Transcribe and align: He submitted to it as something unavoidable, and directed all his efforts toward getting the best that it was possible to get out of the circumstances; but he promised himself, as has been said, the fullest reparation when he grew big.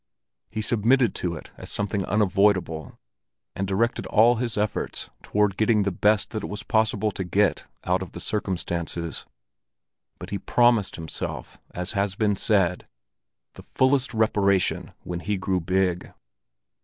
He 0.49 0.63
submitted 0.63 1.13
to 1.21 1.35
it 1.35 1.51
as 1.57 1.69
something 1.69 2.03
unavoidable, 2.05 2.97
and 3.55 3.67
directed 3.67 4.07
all 4.07 4.37
his 4.37 4.57
efforts 4.57 5.11
toward 5.21 5.57
getting 5.57 5.83
the 5.83 5.91
best 5.91 6.31
that 6.31 6.41
it 6.41 6.49
was 6.49 6.63
possible 6.63 7.11
to 7.11 7.23
get 7.23 7.67
out 7.83 8.01
of 8.01 8.13
the 8.13 8.19
circumstances; 8.19 9.27
but 10.17 10.31
he 10.31 10.39
promised 10.39 10.95
himself, 10.95 11.59
as 11.75 11.91
has 11.91 12.15
been 12.15 12.35
said, 12.35 12.87
the 13.53 13.61
fullest 13.61 14.11
reparation 14.11 14.91
when 15.03 15.19
he 15.19 15.37
grew 15.37 15.59
big. 15.59 16.11